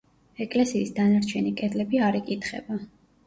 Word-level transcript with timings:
ეკლესიის 0.45 0.93
დანარჩენი 0.99 1.53
კედლები 1.61 2.01
არ 2.09 2.19
იკითხება. 2.23 2.79